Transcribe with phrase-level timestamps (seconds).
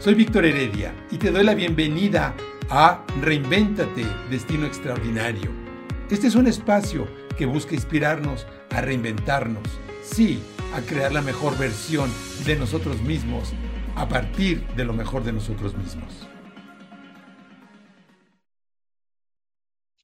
[0.00, 2.34] Soy Víctor Heredia y te doy la bienvenida
[2.70, 5.52] a Reinvéntate, Destino Extraordinario.
[6.10, 9.68] Este es un espacio que busca inspirarnos a reinventarnos,
[10.02, 10.40] sí,
[10.72, 12.10] a crear la mejor versión
[12.46, 13.52] de nosotros mismos
[13.94, 16.26] a partir de lo mejor de nosotros mismos.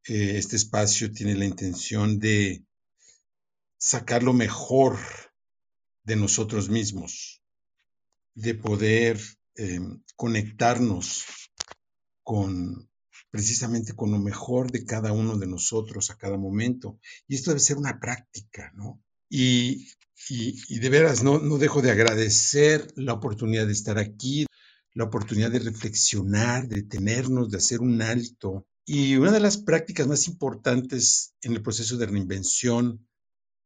[0.09, 2.63] Eh, este espacio tiene la intención de
[3.79, 4.99] sacar lo mejor
[6.05, 7.41] de nosotros mismos,
[8.35, 9.19] de poder
[9.57, 9.81] eh,
[10.17, 11.25] conectarnos
[12.23, 12.89] con
[13.31, 16.99] precisamente con lo mejor de cada uno de nosotros a cada momento.
[17.29, 19.03] Y esto debe ser una práctica, ¿no?
[19.29, 19.89] Y,
[20.31, 24.47] y, de veras, no, no dejo de agradecer la oportunidad de estar aquí,
[24.95, 28.67] la oportunidad de reflexionar, de detenernos, de hacer un alto.
[28.87, 33.07] Y una de las prácticas más importantes en el proceso de reinvención,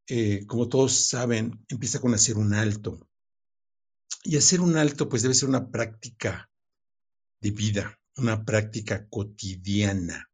[0.08, 3.06] eh, como todos saben, empieza con hacer un alto.
[4.22, 6.50] Y hacer un alto, pues debe ser una práctica
[7.40, 10.30] de vida, una práctica cotidiana.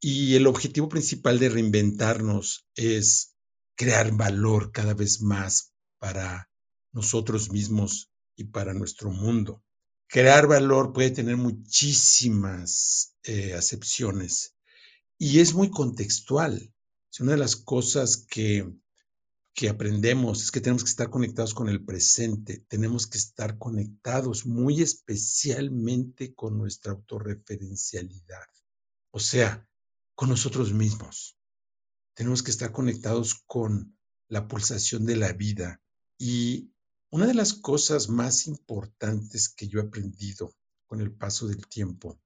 [0.00, 3.34] Y el objetivo principal de reinventarnos es
[3.74, 6.50] crear valor cada vez más para
[6.92, 9.62] nosotros mismos y para nuestro mundo.
[10.08, 14.54] Crear valor puede tener muchísimas eh, acepciones
[15.18, 16.72] y es muy contextual.
[17.12, 18.72] Es una de las cosas que
[19.58, 24.46] que aprendemos es que tenemos que estar conectados con el presente, tenemos que estar conectados
[24.46, 28.46] muy especialmente con nuestra autorreferencialidad,
[29.10, 29.68] o sea,
[30.14, 31.36] con nosotros mismos.
[32.14, 35.82] Tenemos que estar conectados con la pulsación de la vida.
[36.18, 36.70] Y
[37.10, 40.54] una de las cosas más importantes que yo he aprendido
[40.86, 42.20] con el paso del tiempo,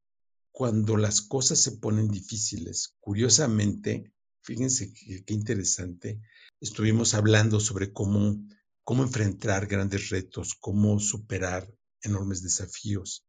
[0.51, 4.12] cuando las cosas se ponen difíciles, curiosamente,
[4.43, 6.21] Fíjense qué, interesante.
[6.61, 8.45] Estuvimos hablando sobre cómo,
[8.83, 13.25] cómo enfrentar grandes retos, cómo superar enormes desafíos.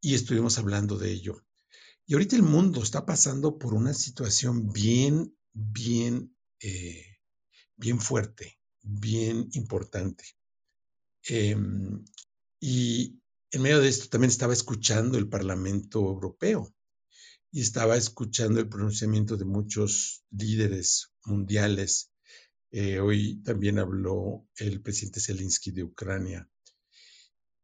[0.00, 1.42] Y estuvimos hablando de ello.
[2.06, 7.18] Y ahorita el mundo está pasando por una situación bien, bien, eh,
[7.76, 10.24] bien fuerte, bien importante.
[11.24, 12.04] Em,
[12.60, 16.75] y en medio de esto también estaba escuchando el Parlamento Europeo
[17.52, 22.10] y estaba escuchando el pronunciamiento de muchos líderes mundiales.
[22.70, 26.48] Eh, hoy también habló el presidente Zelensky de Ucrania.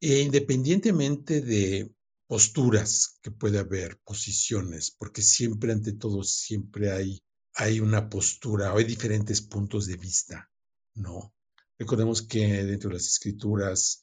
[0.00, 1.92] E independientemente de
[2.26, 7.22] posturas que puede haber, posiciones, porque siempre ante todo, siempre hay,
[7.54, 10.50] hay una postura, hay diferentes puntos de vista,
[10.94, 11.34] ¿no?
[11.78, 14.02] Recordemos que dentro de las escrituras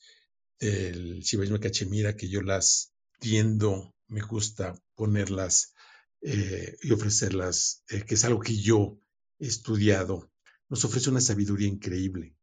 [0.59, 5.73] del Shivaismo Cachemira, que yo las tiendo, me gusta ponerlas
[6.21, 8.99] eh, y ofrecerlas, eh, que es algo que yo
[9.39, 10.31] he estudiado,
[10.67, 12.35] nos ofrece una sabiduría increíble.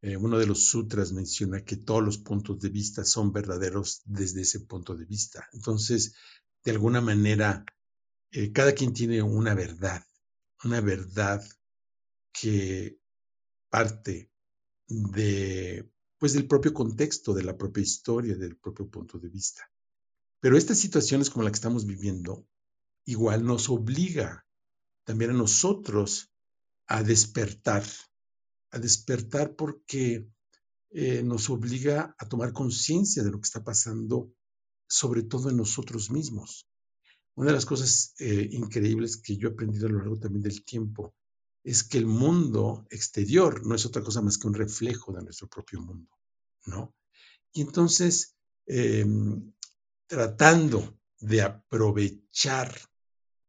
[0.00, 4.40] Eh, uno de los sutras menciona que todos los puntos de vista son verdaderos desde
[4.42, 5.48] ese punto de vista.
[5.52, 6.14] Entonces,
[6.64, 7.64] de alguna manera,
[8.52, 10.02] cada quien tiene una verdad,
[10.64, 11.44] una verdad
[12.32, 12.98] que
[13.68, 14.30] parte
[14.88, 19.71] de, pues, del propio contexto, de la propia historia, del propio punto de vista.
[20.42, 22.44] Pero estas situaciones como la que estamos viviendo
[23.04, 24.44] igual nos obliga
[25.04, 26.32] también a nosotros
[26.88, 27.84] a despertar,
[28.72, 30.26] a despertar porque
[30.90, 34.32] eh, nos obliga a tomar conciencia de lo que está pasando,
[34.88, 36.68] sobre todo en nosotros mismos.
[37.36, 40.64] Una de las cosas eh, increíbles que yo he aprendido a lo largo también del
[40.64, 41.14] tiempo
[41.62, 45.46] es que el mundo exterior no es otra cosa más que un reflejo de nuestro
[45.46, 46.10] propio mundo,
[46.66, 46.96] ¿no?
[47.52, 48.34] Y entonces,
[48.66, 49.52] em,
[50.06, 52.72] tratando de aprovechar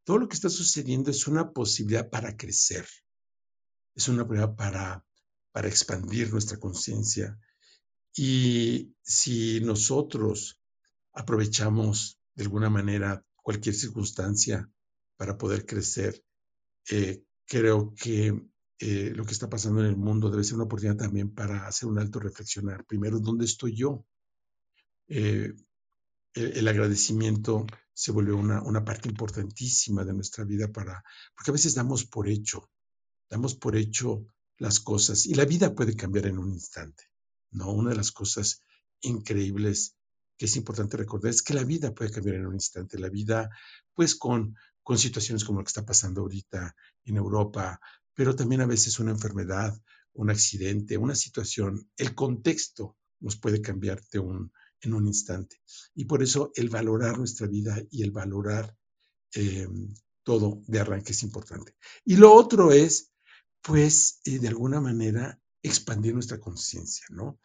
[0.04, 2.86] todo lo que está sucediendo es una posibilidad para crecer,
[3.94, 5.04] es una posibilidad para,
[5.50, 7.38] para expandir nuestra conciencia.
[8.14, 10.60] Y si nosotros
[11.12, 14.70] aprovechamos de alguna manera cualquier circunstancia
[15.16, 16.22] para poder crecer,
[16.90, 18.48] eh, creo que
[18.78, 21.88] eh, lo que está pasando en el mundo debe ser una oportunidad también para hacer
[21.88, 22.84] un alto reflexionar.
[22.84, 24.04] Primero, ¿dónde estoy yo?
[25.08, 25.54] Eh,
[26.34, 31.02] el, agradecimiento se vuelve una, una, parte importantísima de nuestra vida para,
[31.34, 32.70] porque a veces damos por hecho,
[33.30, 34.26] damos por hecho
[34.58, 37.04] las cosas y la vida puede cambiar en un instante,
[37.50, 37.72] ¿no?
[37.72, 38.62] Una de las cosas
[39.00, 39.96] increíbles
[40.36, 43.48] que es importante recordar es que la vida puede cambiar en un instante, la vida
[43.92, 47.80] pues con, con situaciones como lo que está pasando ahorita en Europa,
[48.12, 49.80] pero también a veces una enfermedad,
[50.14, 54.52] un accidente, una situación, el contexto nos puede cambiar de un,
[54.84, 55.60] en un instante.
[55.94, 58.76] Y por eso el valorar nuestra vida y el valorar
[59.34, 59.68] eh,
[60.22, 61.76] todo de arranque es importante.
[62.04, 63.12] Y lo otro es,
[63.60, 67.40] pues, eh, de alguna manera, expandir nuestra conciencia, ¿no?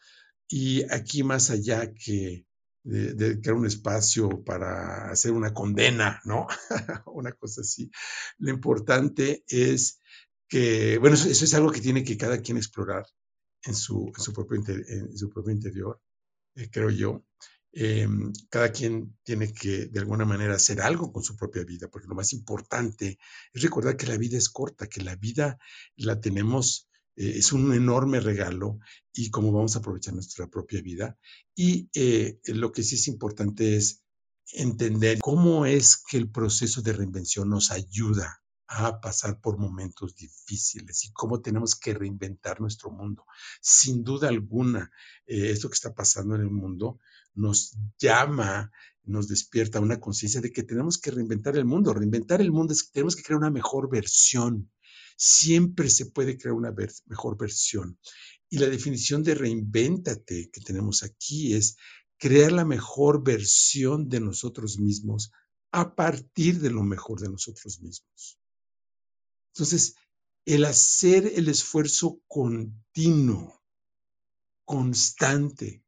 [0.48, 2.46] Y aquí más allá que
[2.84, 6.48] de, crear un espacio para hacer una condena, ¿no?
[7.14, 7.92] una cosa así.
[8.38, 10.02] Lo importante es
[10.48, 13.06] que, bueno, eso, es algo que tiene que cada quien explorar
[13.64, 16.02] en su, en su, propio, en su propio interior,
[16.60, 17.26] eh, creo yo.
[17.72, 22.08] Em, cada quien tiene que de alguna manera hacer algo con su propia vida, porque
[22.08, 23.20] lo más importante
[23.54, 25.60] es recordar que la vida es corta, que la vida
[25.96, 28.80] la tenemos, eh, es un enorme regalo
[29.14, 31.18] y cómo vamos a aprovechar nuestra propia vida.
[31.56, 34.04] Y eh, lo que sí es importante es
[34.52, 41.04] entender cómo es que el proceso de reinvención nos ayuda a pasar por momentos difíciles
[41.06, 43.26] y cómo tenemos que reinventar nuestro mundo.
[43.62, 44.92] Sin duda alguna,
[45.26, 47.00] eh, esto que está pasando en el mundo
[47.34, 48.72] nos llama,
[49.04, 51.96] nos despierta una conciencia de que tenemos que reinventar el mundo.
[51.96, 54.72] Reinventar el mundo es que tenemos que crear una mejor versión.
[55.18, 56.74] Siempre se puede crear una
[57.08, 57.98] mejor versión.
[58.50, 61.76] Y la definición de reinvéntate que tenemos aquí es
[62.18, 65.32] crear la mejor versión de nosotros mismos
[65.72, 68.39] a partir de lo mejor de nosotros mismos.
[69.60, 69.96] Entonces,
[70.46, 73.62] el hacer el esfuerzo continuo,
[74.64, 75.84] constante,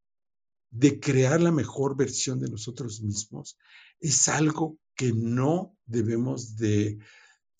[0.71, 3.57] de crear la mejor versión de nosotros mismos,
[4.01, 6.99] es algo que no debemos de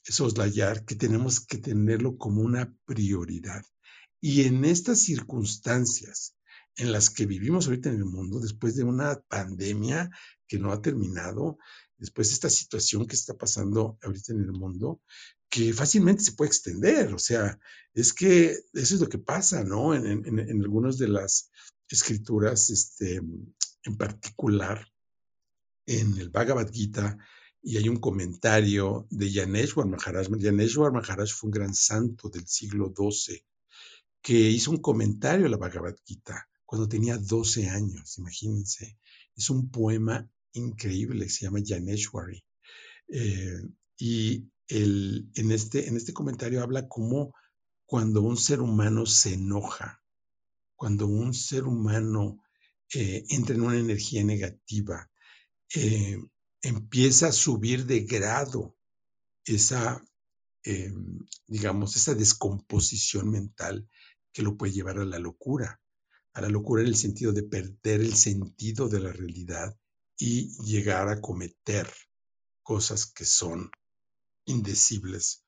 [0.04, 3.64] soslayar, que tenemos que tenerlo como una prioridad.
[4.20, 6.36] Y en estas circunstancias
[6.76, 10.10] en las que vivimos ahorita en el mundo, después de una pandemia
[10.46, 11.58] que no ha terminado,
[12.02, 15.02] después de esta situación que está pasando ahorita en el mundo,
[15.48, 17.14] que fácilmente se puede extender.
[17.14, 17.60] O sea,
[17.94, 19.94] es que eso es lo que pasa, ¿no?
[19.94, 21.52] En, en, algunas de las
[21.88, 24.92] escrituras, este, en particular,
[25.86, 27.20] en el Bhagavad Gita,
[27.62, 30.28] y hay un comentario de Yaneshwar Maharaj.
[30.40, 33.46] Yaneshwar Maharaj fue un gran santo del siglo XII
[34.24, 38.98] que hizo un comentario a la Bhagavad Gita cuando tenía 12 años, imagínense.
[39.36, 42.44] Es un poema increíble, se llama Yaneshwari.
[43.08, 43.62] Eh,
[43.98, 47.34] y en, este, en este comentario habla como
[47.86, 50.02] cuando un ser humano se enoja,
[50.76, 52.42] cuando un ser humano
[52.94, 55.10] eh, entra en una energía negativa,
[55.76, 56.18] eh,
[56.62, 58.78] empieza a subir de grado
[59.46, 60.04] esa,
[61.48, 63.90] digamos, esa descomposición mental
[64.32, 65.82] que lo puede llevar a la locura,
[66.34, 69.76] a la locura en el sentido de perder el sentido de la realidad
[70.24, 71.92] y llegar a cometer
[72.62, 73.72] cosas que son
[74.46, 75.46] indecibles.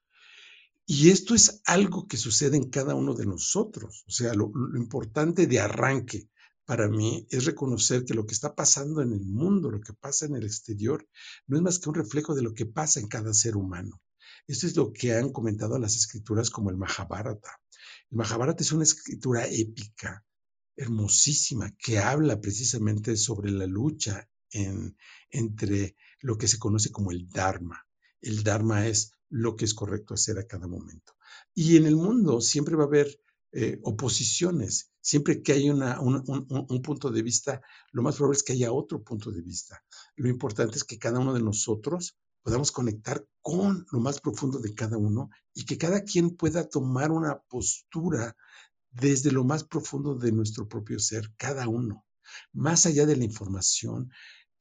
[0.87, 4.03] Y esto es algo que sucede en cada uno de nosotros.
[4.07, 6.27] O sea, lo, importante de arranque
[6.65, 10.25] para mí es reconocer que lo que está pasando en el mundo, lo que pasa
[10.25, 11.07] en el exterior,
[11.45, 14.01] no es más que un reflejo de lo que pasa en cada ser humano.
[14.47, 17.59] Esto es lo que han comentado las escrituras como el Mahabharata.
[18.09, 20.25] El Mahabharata es una escritura épica,
[20.75, 24.97] hermosísima, que habla precisamente sobre la lucha en,
[25.29, 27.85] entre lo que se conoce como el Dharma,
[28.21, 31.13] el Dharma es lo que es correcto hacer a cada momento.
[31.53, 33.19] Y en el mundo siempre va a haber
[33.51, 34.91] eh, oposiciones.
[35.01, 37.61] Siempre que hay un, un, punto de vista,
[37.91, 39.83] lo más probable es que haya otro punto de vista.
[40.15, 44.73] Lo importante es que cada uno de nosotros podamos conectar con lo más profundo de
[44.73, 48.35] cada uno y que cada quien pueda tomar una postura
[48.91, 52.05] desde lo más profundo de nuestro propio ser, cada uno,
[52.53, 54.11] más allá de la información,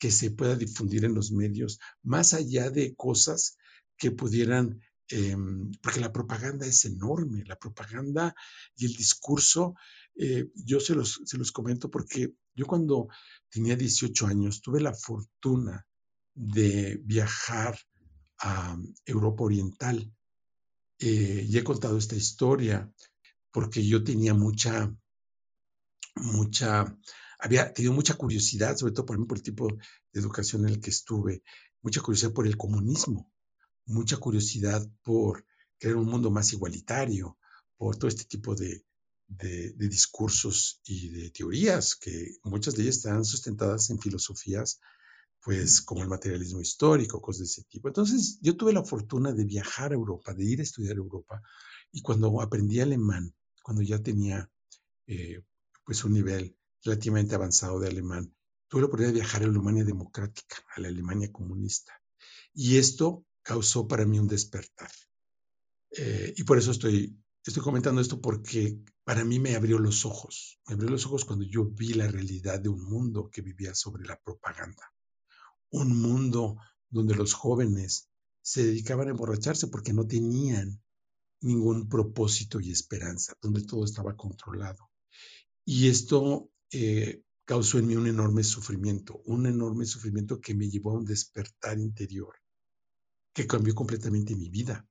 [0.03, 3.57] que se pueda difundir en los medios, más allá de cosas
[3.97, 8.35] que pudieran, em, porque la propaganda es enorme, la propaganda
[8.75, 9.77] y el discurso,
[10.17, 13.07] eh, yo se los, se los comento porque yo cuando
[13.49, 15.87] tenía 18 años tuve la fortuna
[16.35, 17.79] de viajar
[18.41, 20.13] a Europa Oriental.
[20.99, 22.93] Eh, y he contado esta historia
[23.53, 24.93] porque yo tenía mucha,
[26.17, 26.99] mucha
[27.43, 30.81] había tenido mucha curiosidad, sobre todo por, mí, por el tipo de educación en el
[30.81, 31.43] que estuve,
[31.83, 33.29] mucha curiosidad por el comunismo,
[33.85, 35.45] mucha curiosidad por
[35.77, 37.37] crear un mundo más igualitario,
[37.77, 38.85] por todo este tipo de,
[39.27, 44.79] de, discursos y de teorías, que muchas de ellas están sustentadas en filosofías,
[45.45, 47.89] pues como el materialismo histórico, cosas de ese tipo.
[47.89, 51.43] Entonces yo tuve la fortuna de viajar a Europa, de ir a estudiar a Europa,
[51.91, 53.35] y cuando aprendí alemán,
[53.65, 54.49] cuando ya tenía
[55.09, 55.43] eh,
[55.85, 58.35] pues un nivel relativamente avanzado de alemán,
[58.69, 61.93] tuve la oportunidad de viajar a la Alemania democrática, a la Alemania comunista.
[62.55, 64.91] Y esto causó para mí un despertar.
[65.91, 70.61] Eh, y por eso estoy, estoy comentando esto porque para mí me abrió los ojos.
[70.67, 74.05] Me abrió los ojos cuando yo vi la realidad de un mundo que vivía sobre
[74.05, 74.95] la propaganda.
[75.71, 76.57] Un mundo
[76.89, 78.09] donde los jóvenes
[78.43, 80.83] se dedicaban a emborracharse porque no tenían
[81.41, 84.91] ningún propósito y esperanza, donde todo estaba controlado.
[85.65, 90.93] Y esto eh, causó en mí un enorme sufrimiento, un enorme sufrimiento que me llevó
[90.93, 92.35] a un despertar interior,
[93.33, 94.87] que cambió completamente mi vida.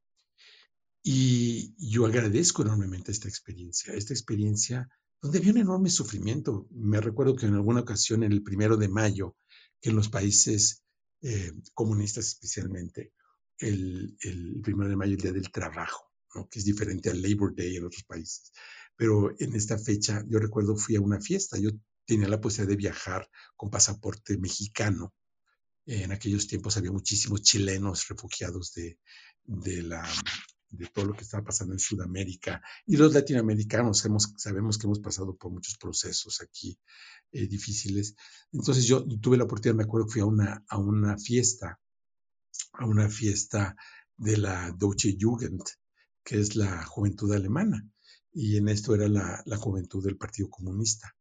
[1.03, 4.88] Y yo agradezco enormemente esta experiencia, esta experiencia
[5.21, 6.67] donde había un enorme sufrimiento.
[6.71, 9.35] Me recuerdo que en alguna ocasión, en el primero de mayo,
[9.79, 10.83] que en los países
[11.21, 13.13] eh, comunistas especialmente,
[13.57, 16.47] el, el, primero de mayo, el Día del Trabajo, ¿no?
[16.50, 18.51] que es diferente al Labor Day en otros países.
[19.01, 21.72] Pero en esta fecha, yo recuerdo, fui a una fiesta, yo
[22.05, 25.12] tenía la posibilidad de viajar con pasaporte mexicano.
[25.88, 29.00] En aquellos tiempos había muchísimos chilenos refugiados de,
[29.43, 30.08] de, la,
[30.70, 32.62] de todo lo que estaba pasando en Sudamérica.
[32.86, 34.05] Y los latinoamericanos
[34.38, 36.77] sabemos que hemos pasado por muchos procesos aquí
[37.31, 38.13] eh, difíciles.
[38.51, 41.79] Entonces yo tuve la oportunidad, me acuerdo que fui a una, a una fiesta,
[42.74, 43.75] a una fiesta
[44.15, 45.63] de la Deutsche Jugend,
[46.24, 47.84] que es la juventud alemana.
[48.33, 51.15] Y en esto era la, la juventud del Partido Comunista.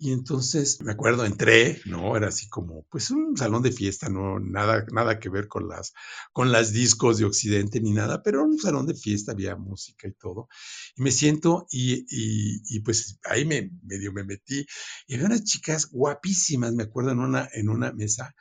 [0.00, 2.16] Y entonces, me acuerdo, entré, ¿no?
[2.16, 5.92] Era así como, pues un salón de fiesta, no, nada, nada que ver con las,
[6.32, 10.12] con las discos de Occidente ni nada, pero un salón de fiesta, había música y
[10.12, 10.48] todo.
[10.94, 14.64] Y me siento y, y, pues ahí me medio me metí
[15.08, 18.32] y había unas chicas guapísimas, me acuerdo, en una, en una mesa.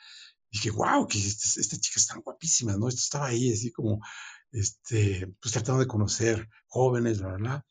[0.52, 2.88] Y dije, wow, que estas, estas chicas están guapísimas, ¿no?
[2.88, 4.00] Esto estaba ahí así como,
[4.52, 7.66] este, pues tratando de conocer jóvenes, bla, bla, bla.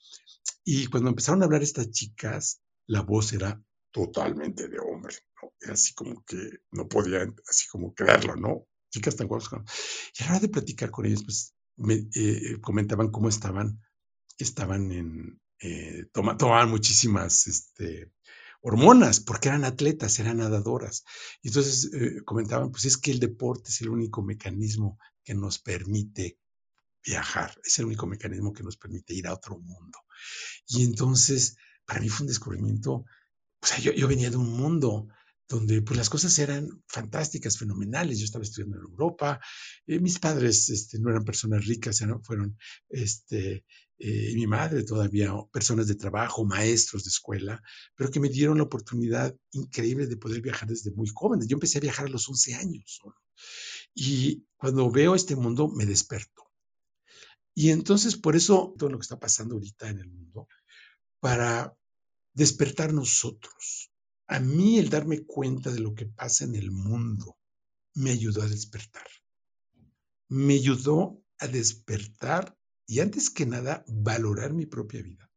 [0.65, 3.61] Y cuando empezaron a hablar estas chicas, la voz era
[3.91, 5.53] totalmente de hombre, ¿no?
[5.61, 6.37] Era así como que
[6.73, 8.67] no podía, así como creerlo, ¿no?
[8.91, 9.51] Chicas tan guapas.
[10.19, 13.81] Y a la hora de platicar con ellos, pues me eh, comentaban cómo estaban,
[14.39, 18.13] estaban en, eh, tomaban muchísimas este,
[18.61, 21.05] hormonas, porque eran atletas, eran nadadoras.
[21.43, 25.59] Y entonces eh, comentaban, pues es que el deporte es el único mecanismo que nos
[25.59, 26.39] permite
[27.07, 29.99] viajar, es el único mecanismo que nos permite ir a otro mundo.
[30.67, 33.05] Y entonces, para mí fue un descubrimiento
[33.63, 35.09] o sea, yo, venía de un mundo
[35.49, 38.19] donde pues las cosas eran fantásticas, fenomenales.
[38.19, 39.41] Yo estaba estudiando en Europa,
[39.87, 42.57] eh, mis padres este, no eran personas ricas, fueron,
[42.89, 43.65] este,
[43.99, 47.63] eh, mi madre todavía, personas de trabajo, maestros de escuela,
[47.97, 51.41] pero que me dieron la oportunidad increíble de poder viajar desde muy joven.
[51.47, 53.01] Yo empecé a viajar a los 11 años.
[53.95, 56.36] Y cuando veo este mundo, me desperto.
[57.59, 60.47] Y entonces, por eso, todo lo que está pasando ahorita en el mundo,
[61.21, 61.75] para
[62.35, 63.91] despertar nosotros.
[64.27, 67.39] A mí el darme cuenta de lo que pasa en el mundo
[67.95, 69.07] me ayudó a despertar.
[70.29, 72.55] Me ayudó a despertar
[72.87, 75.33] y antes que nada valorar mi propia vida.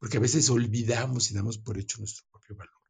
[0.00, 2.82] Porque a veces olvidamos y damos por hecho nuestro propio valor.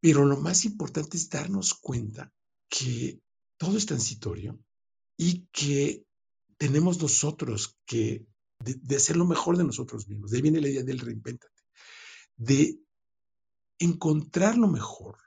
[0.00, 2.32] Pero lo más importante es darnos cuenta
[2.68, 3.20] que
[3.56, 4.60] todo es transitorio
[5.16, 6.06] y que
[6.58, 8.26] tenemos nosotros que
[8.58, 10.30] de, hacer lo mejor de nosotros mismos.
[10.30, 11.54] De ahí viene la idea del reinventate
[12.36, 12.80] de
[13.78, 15.18] encontrar lo mejor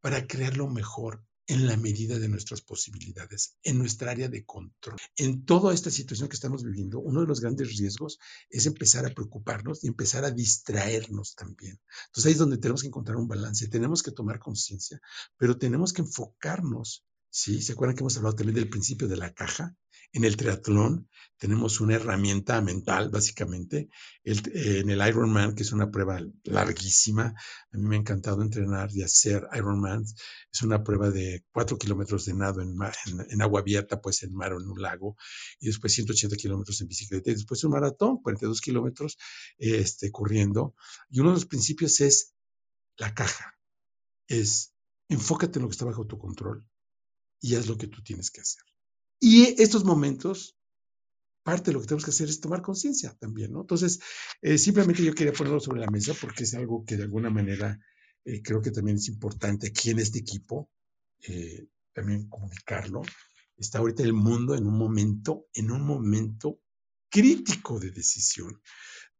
[0.00, 4.96] para crear lo mejor en la medida de nuestras posibilidades, en nuestra área de control.
[5.16, 8.18] En toda esta situación que estamos viviendo, uno de los grandes riesgos
[8.48, 11.78] es empezar a preocuparnos y empezar a distraernos también.
[12.06, 15.00] Entonces ahí es donde tenemos que encontrar un balance, tenemos que tomar conciencia,
[15.36, 17.60] pero tenemos que enfocarnos, ¿sí?
[17.60, 19.76] ¿Se acuerdan que hemos hablado también del principio de la caja?
[20.14, 23.88] En el triatlón tenemos una herramienta mental, básicamente.
[24.22, 27.34] en el Ironman, que es una prueba larguísima,
[27.72, 30.04] a mí me ha encantado entrenar y hacer Ironman.
[30.52, 32.78] Es una prueba de cuatro kilómetros de nado en,
[33.28, 35.16] en, agua abierta, pues en mar o en un lago,
[35.58, 39.18] y después 180 kilómetros en bicicleta, y después un maratón, 42 kilómetros
[39.58, 40.76] este, corriendo.
[41.10, 42.34] Y uno de los principios es
[42.96, 43.58] la caja.
[44.28, 44.72] Es
[45.08, 46.64] enfócate en lo que está bajo tu control
[47.40, 48.62] y haz lo que tú tienes que hacer.
[49.20, 50.56] Y estos momentos,
[51.42, 53.62] parte de lo que tenemos que hacer es tomar conciencia también, ¿no?
[53.62, 54.00] Entonces,
[54.42, 57.78] eh, simplemente yo quería ponerlo sobre la mesa porque es algo que de alguna manera
[58.24, 60.70] eh, creo que también es importante aquí en este equipo,
[61.28, 63.02] eh, también comunicarlo.
[63.56, 66.60] Está ahorita el mundo en un momento, en un momento
[67.10, 68.60] crítico de decisión,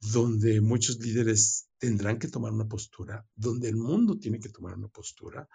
[0.00, 4.88] donde muchos líderes tendrán que tomar una postura, donde el mundo tiene que tomar una
[4.88, 5.48] postura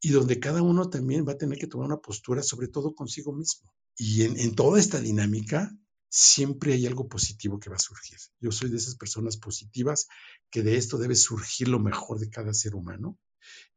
[0.00, 3.32] y donde cada uno también va a tener que tomar una postura, sobre todo consigo
[3.32, 3.72] mismo.
[3.96, 5.70] Y en, toda esta dinámica
[6.08, 8.18] siempre hay algo positivo que va a surgir.
[8.40, 10.08] Yo soy de esas personas positivas
[10.50, 13.18] que de esto debe surgir lo mejor de cada ser humano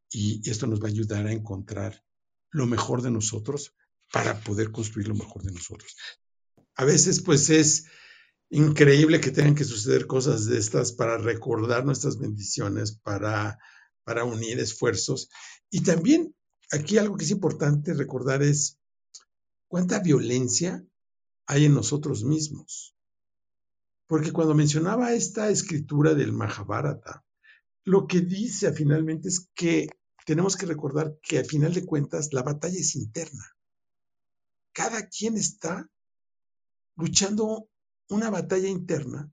[0.09, 2.03] y esto nos va a ayudar a encontrar
[2.51, 3.73] lo mejor de nosotros
[4.11, 5.95] para poder construir lo mejor de nosotros.
[6.75, 7.85] A veces pues es
[8.49, 13.59] increíble que tengan que suceder cosas de estas para recordar nuestras bendiciones, para,
[14.03, 15.29] para unir esfuerzos.
[15.69, 16.35] Y también
[16.71, 18.79] aquí algo que es importante recordar es
[19.75, 20.87] cuánta violencia
[21.47, 22.95] hay en nosotros mismos.
[24.07, 27.25] Porque cuando mencionaba esta escritura del Mahabharata,
[27.83, 29.89] lo que dice finalmente es que
[30.25, 33.43] tenemos que recordar que al final de cuentas la batalla es interna.
[34.71, 35.85] Cada quien está
[36.95, 37.67] luchando
[38.07, 39.29] una batalla interna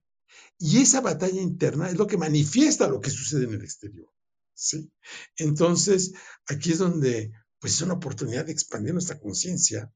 [0.58, 4.12] y esa batalla interna es lo que manifiesta lo que sucede en el exterior.
[4.54, 4.90] ¿sí?
[5.36, 6.14] Entonces,
[6.48, 7.30] aquí es donde
[7.60, 9.92] pues, es una oportunidad de expandir nuestra conciencia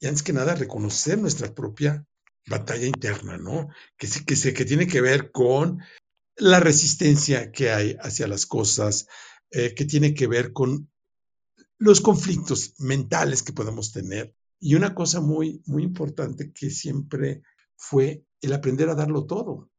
[0.00, 2.06] y antes que nada reconocer nuestra propia
[2.46, 3.68] batalla interna, ¿no?
[3.98, 5.80] Que, que, que tiene que ver con
[6.36, 9.06] la resistencia que hay hacia las cosas,
[9.50, 10.90] eh, que tiene que ver con
[11.78, 14.34] los conflictos mentales que podemos tener.
[14.58, 17.42] Y una cosa muy, muy importante que siempre
[17.76, 19.70] fue el aprender a darlo todo.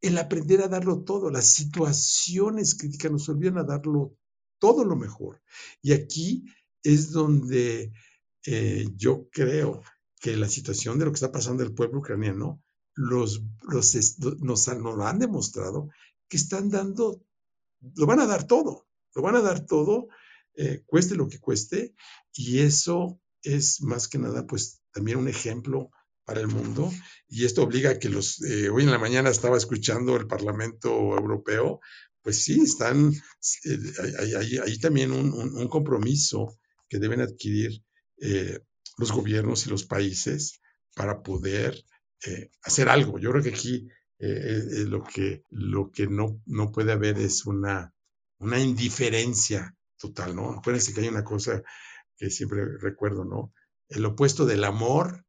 [0.00, 1.30] El aprender a darlo todo.
[1.30, 4.16] Las situaciones críticas nos olvidan a darlo
[4.58, 5.42] todo lo mejor.
[5.82, 6.44] Y aquí
[6.82, 7.92] es donde
[8.46, 9.82] eh, yo creo
[10.20, 12.62] que la situación de lo que está pasando el pueblo ucraniano
[12.94, 15.90] los, los nos, han, demostrado
[16.28, 17.22] que están dando,
[17.96, 20.08] lo van a dar todo, lo van a dar todo,
[20.54, 21.94] eh, cueste lo que cueste,
[22.32, 25.90] y eso es más que nada, pues también un ejemplo
[26.24, 26.90] para el mundo,
[27.28, 30.88] y esto obliga a que los, eh, hoy en la mañana estaba escuchando el Parlamento
[31.16, 31.80] Europeo,
[32.22, 33.12] pues sí, están,
[33.64, 36.58] eh, hay, también un, compromiso
[36.88, 37.84] que deben adquirir
[38.18, 40.60] los gobiernos y los países
[40.94, 41.84] para poder
[42.26, 43.18] eh, hacer algo.
[43.18, 47.44] Yo creo que aquí eh, eh, lo que, lo que no, no puede haber es
[47.46, 47.92] una,
[48.38, 50.52] una indiferencia total, ¿no?
[50.52, 51.62] Acuérdense que hay una cosa
[52.16, 53.52] que siempre recuerdo, ¿no?
[53.88, 55.24] El opuesto del amor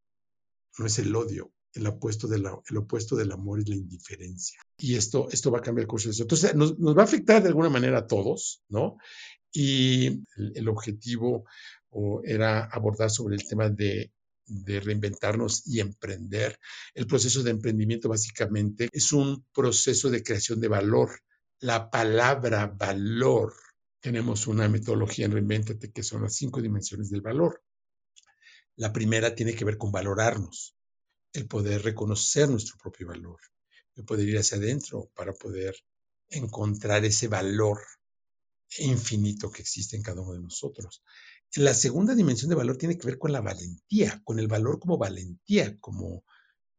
[0.78, 4.60] no es el odio, el opuesto, de el opuesto del amor es la indiferencia.
[4.78, 6.24] Y esto, esto va a cambiar el curso de eso.
[6.24, 8.98] Entonces, nos, va a afectar de alguna manera a todos, ¿no?
[9.52, 11.46] Y el objetivo
[12.24, 14.12] era abordar sobre el tema de
[14.48, 16.60] de reinventarnos y emprender.
[16.94, 21.20] El proceso de emprendimiento básicamente es un proceso de creación de valor.
[21.60, 23.54] La palabra valor,
[24.00, 27.64] tenemos una metodología en Reinventate que son las cinco dimensiones del valor.
[28.76, 30.76] La primera tiene que ver con valorarnos,
[31.34, 33.40] el poder reconocer nuestro propio valor,
[33.96, 35.76] el poder ir hacia adentro para poder
[36.30, 37.80] encontrar ese valor
[38.80, 41.02] infinito que existe en cada uno de nosotros.
[41.56, 44.98] La segunda dimensión de valor tiene que ver con la valentía, con el valor como
[44.98, 46.24] valentía, como,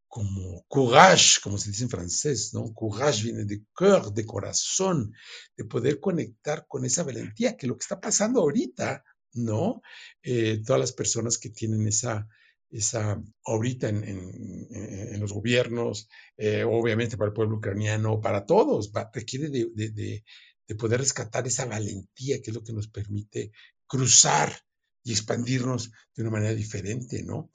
[0.07, 2.73] como courage, como se dice en francés, ¿no?
[2.75, 5.13] Courage viene de cœur, de corazón,
[5.57, 9.83] de poder conectar con esa valentía, que lo que está pasando ahorita, ¿no?
[10.23, 12.29] Eh, todas las personas que tienen esa,
[12.71, 19.49] esa ahorita en, en, los gobiernos, eh, obviamente para el pueblo ucraniano, para todos, requiere
[19.49, 23.53] de, de, de, poder rescatar esa valentía que es lo que nos permite
[23.87, 24.61] cruzar
[25.03, 27.51] y expandirnos de una manera diferente, ¿no?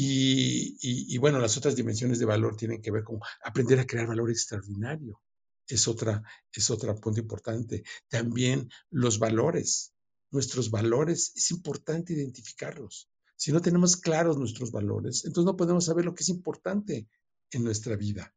[0.00, 4.30] Y, bueno, las otras dimensiones de valor tienen que ver con aprender a crear valor
[4.30, 5.20] extraordinario.
[5.66, 7.82] Es otra, es otra punto importante.
[8.08, 9.92] También los valores,
[10.30, 13.10] nuestros valores, es importante identificarlos.
[13.36, 17.08] Si no tenemos claros nuestros valores, entonces no podemos saber lo que es importante
[17.50, 18.34] en nuestra vida.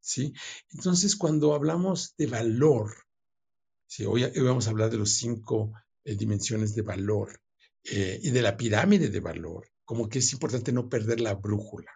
[0.00, 0.34] ¿sí?
[0.70, 2.94] Entonces, cuando hablamos de valor,
[3.86, 4.04] ¿sí?
[4.04, 5.72] hoy, vamos a hablar de los cinco
[6.04, 7.40] eh, dimensiones de valor.
[7.86, 11.92] Eh, y de la pirámide de valor, como que es importante no perder la brújula.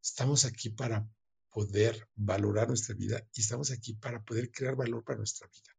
[0.00, 1.08] Estamos aquí para
[1.50, 5.72] poder valorar nuestra vida y estamos aquí para poder crear valor para nuestra vida.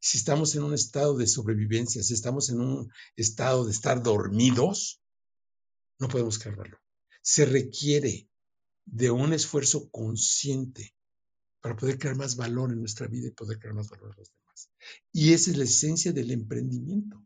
[0.00, 5.02] Si estamos en un estado de sobrevivencia, si estamos en un estado de estar dormidos,
[5.98, 6.80] no podemos crear valor.
[7.20, 8.30] Se requiere
[8.86, 10.94] de un esfuerzo consciente
[11.60, 14.28] para poder crear más valor en nuestra vida y poder crear más valor a los
[14.30, 14.43] demás.
[15.12, 17.20] Y esa es la esencia del emprendimiento